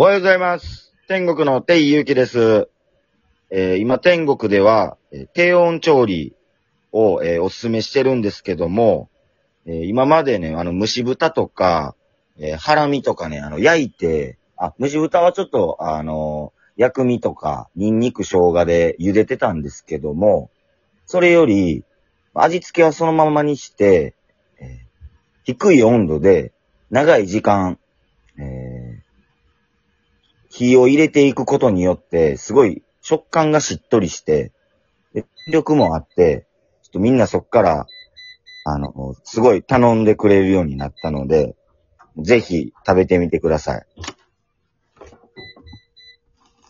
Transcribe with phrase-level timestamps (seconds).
[0.00, 0.94] おはようございます。
[1.08, 2.68] 天国のテイユウキです。
[3.50, 6.36] えー今天国では、えー低温調理
[6.92, 9.10] を、えーお勧めしてるんですけども、
[9.66, 11.96] えー今までね、あの、蒸し豚とか、
[12.38, 20.52] えーハラミとかね、あの、焼いて、あ、蒸し豚はちょっと、あの薬味とか、ニンニク、生姜で茹でてたんですけども、
[21.06, 21.82] それより、
[22.34, 24.14] 味付けはそのままにして、
[24.60, 24.68] えー
[25.42, 26.52] 低い温度で、
[26.88, 27.80] 長い時間、
[30.58, 34.52] 火を入れていくことによって、すごい食感がしっとりして、
[35.14, 36.48] で弾力もあって、
[36.82, 37.86] ちょっとみんなそっから、
[38.64, 41.54] あの、すごい頼んでくれるようになったので、
[42.16, 43.86] ぜひ食べてみてください。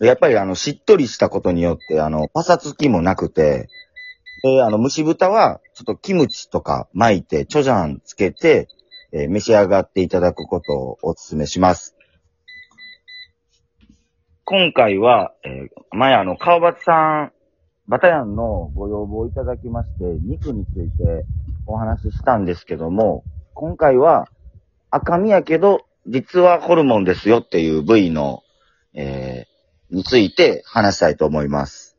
[0.01, 3.71] やっぱりあの、しっとりしたことによって、あの、パサつきもなくて、
[4.43, 8.69] で、あの、蒸し豚は、ちょっとキムチとか巻いて、チョジャンつけて、
[9.13, 11.98] えー召し上がっていただくことをお勧めします。
[14.51, 17.33] 今回は、えー前あの、川端さん、
[17.87, 21.27] バタヤンのご要望をいただきまして、肉について
[21.67, 24.27] お話ししたんですけども、今回は
[24.91, 28.43] 赤身やけど、実はホルモンですよっていう部位の、
[28.95, 31.99] えーについて話したいと思います。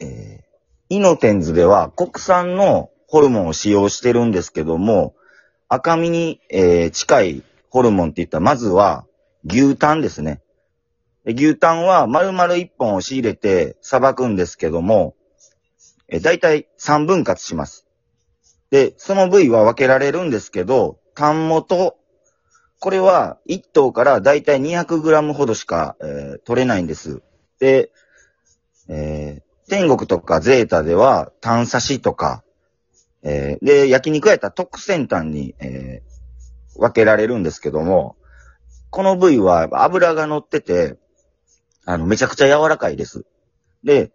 [0.00, 5.14] えー、イノテンズでは国産のホルモンを使用してるんですけども、
[5.68, 9.06] 赤身に、えー近いホルモンって言ったら、まずは
[9.44, 10.40] 牛タンですね。
[11.24, 15.14] 牛タンは丸々1本を仕入れてさばくんですけども、
[16.08, 17.86] えー、だいたい3分割します。
[18.70, 21.96] で、その部位は分けられるんですけど、タン元、
[22.80, 27.22] これは1頭からだいたい 200g ほどしか、えー取れないんです。
[27.58, 27.90] で、
[28.88, 32.42] えー天国とかゼータでは、タン刺しとか、
[33.22, 36.17] えーで、焼肉やったら特選タンに、えー
[36.78, 38.16] 分けられるんですけども、
[38.90, 40.96] この部位は脂が乗ってて、
[41.84, 43.26] あの、めちゃくちゃ柔らかいです。
[43.84, 44.12] で、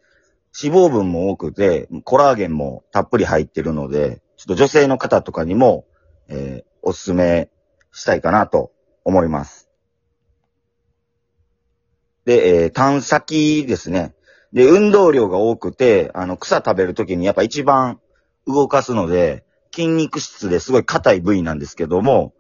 [0.62, 5.86] 脂肪分も多くて、コラーゲンもたっぷり入ってるので、ちょっと女性の方とかにも、
[6.28, 7.50] えーおすすめ
[7.94, 8.72] したいかなと
[9.06, 9.70] 思います。
[12.26, 14.14] で、えー、炭先ですね。
[14.52, 18.00] で、運動量が多くて、あの、草食べるときにやっぱ一番
[18.46, 22.34] 動かすので、筋肉質ですごい硬い部位なんですけども、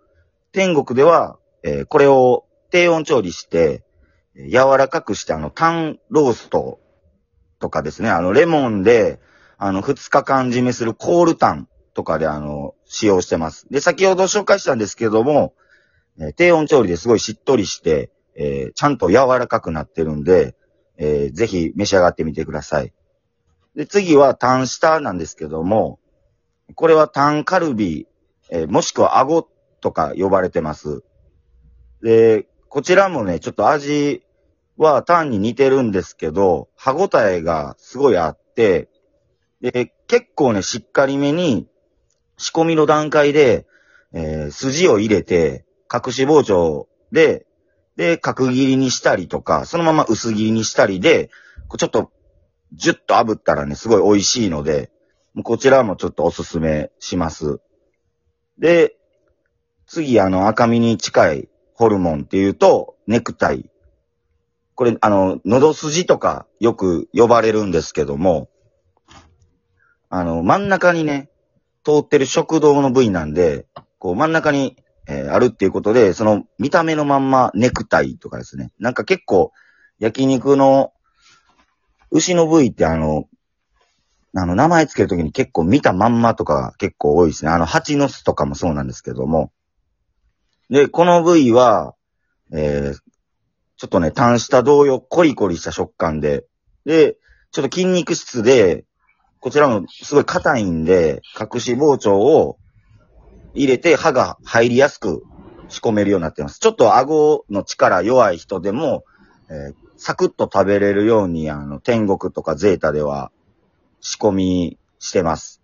[0.53, 3.83] 天国では、えーこれを低温調理して、
[4.35, 6.79] え柔らかくして、あの、タンロースト
[7.59, 9.19] とかですね、あの、レモンで、
[9.57, 13.67] あの、2日間締めするコールタンとかで、あの、使用してます。
[13.71, 15.53] で、先ほど紹介したんですけども、
[16.19, 20.55] えー低温調理ですごいしっとりして、えーちゃんと柔らかくなってるんで、
[20.97, 22.93] えーぜひ召し上がってみてください。
[23.75, 25.99] で、次はタン下なんですけども、
[26.75, 28.07] これはタンカルビ、
[28.51, 29.47] えーもしくは顎
[29.83, 31.03] とか呼ばれてます。
[32.01, 34.23] で、こちらもね、ちょっと味
[34.77, 38.89] はタンに似てるんですけど、歯ごたえがすごいあって、
[39.61, 41.67] で、結構ね、しっかりめに
[42.37, 43.67] 仕込みの段階で、
[44.13, 47.45] えー筋を入れて、隠し包丁で、
[47.97, 51.29] で、角切りにしたりとか、そのまま薄切りにしたりで、
[51.77, 52.11] ちょっと、
[52.71, 54.91] ジュッと炙ったらね、すごい美味しいので、
[55.43, 57.59] こちらもちょっとおすすめします。
[58.57, 58.95] で、
[59.93, 63.69] 次、あの、赤身に近いホルモンっていうと、ネクタイ。
[64.73, 68.49] これ、あの、喉筋とかよく呼ばれるんですけども、
[70.09, 71.29] あの、真ん中にね、
[71.83, 73.67] 通ってる食道の部位なんで、
[73.99, 74.77] こう真ん中に、
[75.07, 78.71] えーあるっていうことで、その見た目のまんまネクタイとかですね。
[78.79, 79.51] なんか結構、
[79.99, 80.91] 焼肉の
[82.09, 83.25] 牛の部位ってあの、
[84.35, 87.51] あの、名前つけるときに結構見たまんまとかが結構多いですね。
[87.51, 89.51] あの、蜂の巣とかもそうなんですけども。
[90.73, 91.93] で、この部位は、
[92.51, 92.97] えー
[93.75, 96.45] ちょっとね、単下同様、コリコリした食感で、
[96.85, 97.17] で、
[97.51, 98.85] ちょっと筋肉質で、
[99.39, 102.57] こちらもすごい硬いんで、隠し包丁を
[103.53, 105.23] 入れて刃が入りやすく
[105.67, 106.59] 仕込めるようになってます。
[106.59, 109.03] ちょっと顎の力弱い人でも、
[109.49, 113.31] えーサクッと食べれるように、あの、天国とかゼータでは
[114.01, 115.61] 仕込みしてます。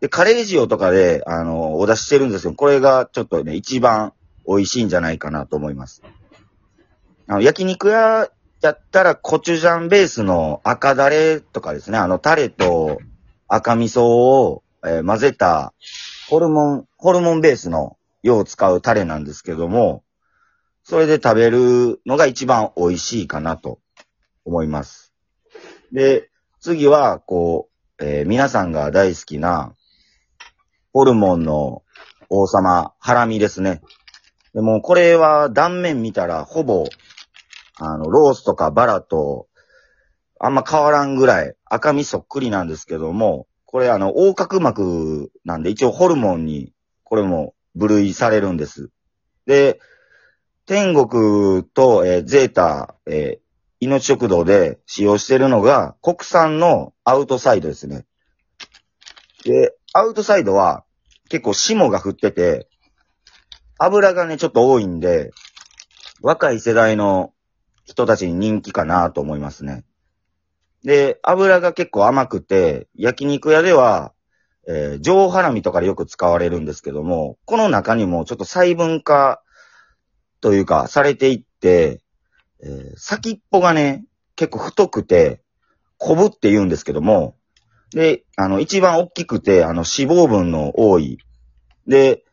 [0.00, 4.12] で、カレー塩とかで、あの、お出ししてるんですけど、これがちょっとね、一番
[4.46, 6.02] 美味しいんじゃないかなと思います。
[7.26, 8.28] あの、焼肉屋
[8.60, 13.00] やったらコチュジャンベースの赤だれとかですね、あの、タレと
[13.48, 15.74] 赤味噌を、えー混ぜた
[16.28, 20.04] ホルモン、ホルモンベースのよう使うタレなんですけども、
[20.84, 23.80] それで食べるのが一番美味しいかなと
[24.44, 25.12] 思います。
[25.92, 29.74] で、次は、こう、えー皆さんが大好きな、
[30.92, 31.82] ホルモンの
[32.28, 33.82] 王様、ハラミですね。
[34.54, 36.84] でもこれは断面見たらほぼ、
[37.76, 39.46] あの、ロースとかバラと、
[40.38, 46.72] あんま変わらんぐらい赤身そっくりなんですけども、これあの、横隔膜なんで一応ホルモンに、
[47.04, 48.90] これも分類されるんです。
[49.46, 49.80] で、
[50.66, 53.50] 天国と、えー、ゼータ、えー、
[53.80, 58.06] 命食堂で使用してるのが国産のアウトサイドですね。
[59.44, 60.84] で、アウトサイドは
[61.28, 62.68] 結構霜が降ってて、
[63.82, 65.32] 油がね、ちょっと多いんで、
[66.20, 67.32] 若い世代の
[67.86, 69.84] 人たちに人気かなと思いますね。
[70.84, 74.12] で、油が結構甘くて、焼肉屋では、
[74.68, 79.42] えー、上ハラミとかでよく使われるんですけども、この中にもちょっと細分化
[80.42, 82.02] というか、されていって、
[82.62, 84.04] えー、先っぽがね、
[84.36, 85.40] 結構太くて、
[85.96, 87.36] コブって言うんですけども、
[87.92, 91.18] で、あの、一番大きくて、あの、脂肪分の多い。
[91.86, 92.24] で、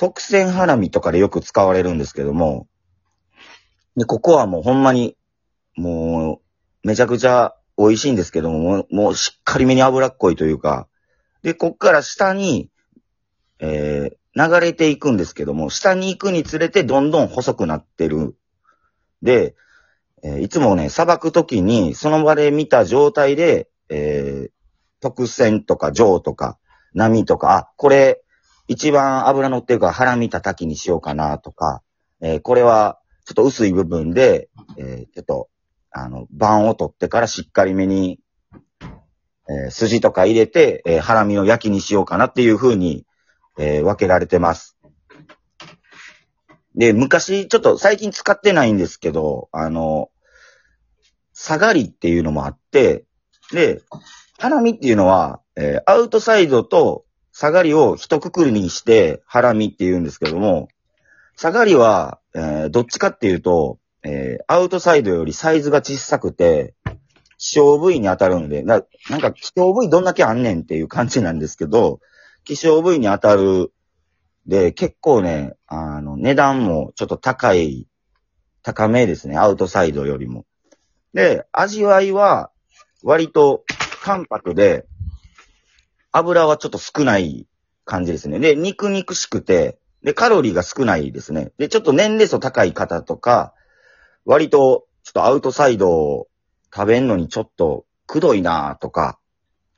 [0.00, 2.66] 特選ハラミとかでよく使われるんですけども、
[3.98, 5.14] で、ここはもうほんまに、
[5.76, 6.40] も
[6.82, 10.88] う、めちゃくちゃ美味しいんですけども、もうしっかりめに脂っこいというか、
[11.42, 12.70] で、こっから下に、
[13.58, 18.38] えー、流れていくんですけども、下に行くにつれてどんどん細くなってる。
[19.20, 19.54] で、
[20.22, 24.50] えー、いつもね、砂漠時にその場で見た状態で、えー、
[25.00, 26.58] 特選とか上とか
[26.94, 28.22] 波とか、あ、これ
[28.70, 31.82] 一番油乗ってるから腹見た滝にしようかなとか、
[32.20, 35.48] えー、これはちょっと薄い部分で、えー、ちょっと、
[35.90, 38.20] あの、番を取ってからしっかりめに、
[39.48, 43.04] えー、筋とか入れて、えー、ハラミの焼きにしようかなっていう風に、
[43.58, 44.78] えー、分けられてます。
[46.76, 50.12] で、昔、ちょっと最近使ってないんですけど、あの、
[51.32, 53.04] 下がりっていうのもあって、
[53.50, 53.82] で、
[54.38, 60.68] ハラミっていうのは、えー、アウトサイドと下がりを一括りにして、ハラミって言うんですけども、
[61.36, 66.74] 下がりは、えー、どっちかっていうと、えー、アウトサイドよりサイズが小さくて、
[67.38, 72.00] 希少部位に当たるんで、ななんか希少部位どんだけあんねんっていう感じなんですけど、
[72.44, 73.72] 希少部位に当たる
[74.46, 77.86] で、結構ね、あの、値段もちょっと高い、
[78.62, 80.44] 高めですね、アウトサイドよりも。
[81.14, 82.50] で、味わいは、
[83.02, 83.64] 割と
[84.04, 84.86] 淡白で、
[86.12, 87.46] 油はちょっと少ない
[87.84, 88.38] 感じですね。
[88.38, 91.52] で、肉肉しくて、で、カロリーが少ないですね。
[91.58, 93.54] で、ちょっと年齢層高い方とか、
[94.24, 96.28] 割と、ちょっとアウトサイドを
[96.74, 99.18] 食べんのにちょっとくどいなとか、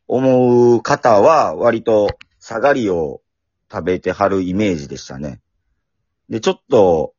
[0.08, 2.08] 思う方は、割と
[2.38, 3.23] 下がりを
[3.70, 5.40] 食べてはるイメージでしたね。
[6.29, 7.14] で、ちょっと、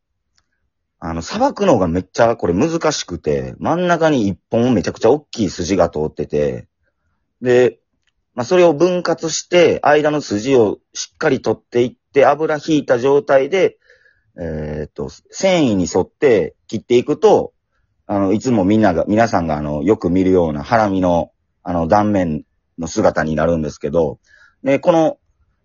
[0.99, 6.67] あの、砂漠のがめっちゃこれ難しくて、真ん中に一本めちゃくちゃ大きい筋が通ってて、
[7.41, 7.79] で、
[8.35, 13.77] まあ、それを分割して、間の筋をしっかり取っていって、油引いた状態で、
[14.39, 17.53] えー、っと、繊維に沿って切っていくと、
[18.07, 21.31] あの、いつもみんなが、皆さんがあの、よく見るようなハラミの、
[21.61, 22.43] あの、断面
[22.79, 24.19] の姿になるんですけど、
[24.63, 25.17] で、この、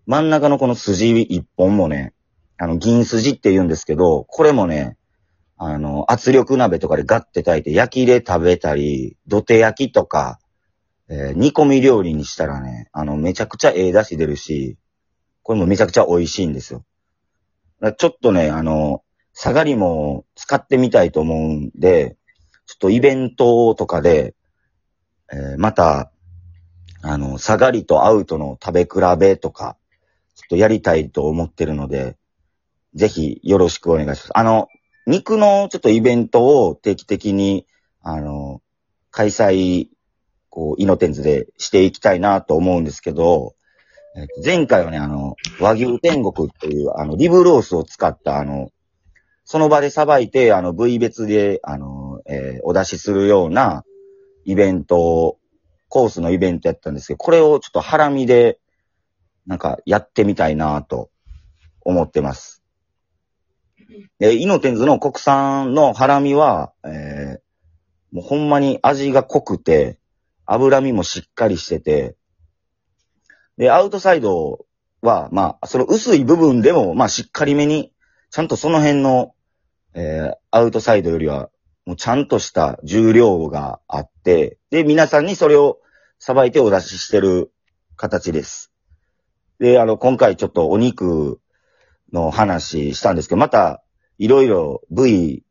[0.07, 2.13] 真ん中のこの筋一本もね、
[2.59, 4.97] あの、銀筋って言うんですけど、これもね、
[5.57, 10.39] あの、圧力鍋とかでガッて炊いて焼きで食べたり、土手焼きとか、
[11.11, 14.77] えー、煮込み料理にしたらね、あの、めちゃくちゃええ出汁出るし、
[15.43, 16.85] これもめちゃくちゃ美味しいんですよ。
[17.97, 22.17] ちょっとね、あの、下がりも使ってみたいと思うんで、
[22.67, 24.35] ちょっとイベントとかで、
[25.33, 26.13] えー、また、
[27.03, 29.77] あの、下がりとアウトの食べ比べとか、
[30.35, 32.19] ちょっとやりたいと思ってるので、
[32.95, 34.31] ぜひよろしくお願いします。
[34.35, 34.69] あの、
[35.07, 37.67] 肉のちょっとイベントを定期的に、
[38.03, 38.61] あの、
[39.11, 39.89] 開催
[40.59, 43.55] こう、イノテンズでしていきたいなと思うんですけど、
[44.17, 48.71] えー、前回はね、あの、和牛天国っていう、あの、リブロースを使った、あの、
[49.45, 53.85] その場でさばいて、あの、部位別で、あの、えー、お出しするような
[54.45, 55.39] イベント、
[55.89, 58.59] コースのイベントやったんですけど、これをちょっとハラミで、
[59.47, 61.09] なんか、やってみたいなと
[61.83, 62.65] 思ってます。
[64.19, 69.99] で、イノテンズの国産のハラミは、えー、もうほんまに味が濃くて、
[70.51, 72.17] 脂身もしっかりしてて、
[73.59, 74.67] で、アウトサイド
[75.03, 77.93] は、まあ、その薄い部分でも、まあ、しっかりめに、
[78.31, 79.35] ちゃんとその辺の、
[79.95, 81.51] えー、アウトサイドよりは、
[81.85, 85.81] もうちゃんとした重量があって、で、皆さんにそれを
[86.19, 87.53] さばいてお出ししてる
[87.97, 88.73] 形です。
[89.59, 91.41] で、あの、今回ちょっとお肉
[92.13, 93.83] の話したんですけど、また、
[94.19, 95.45] いろいろ部位、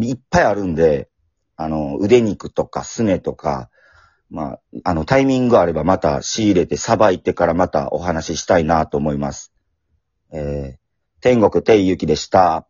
[0.00, 1.08] いっぱいあるんで、
[1.56, 3.70] あの、腕肉とかすねとか、
[4.32, 9.52] まあ、あの、タイミングあればまた仕入れてさばいてからまたお話ししたいなと思います。
[10.32, 12.66] えー、天国定ゆきでした。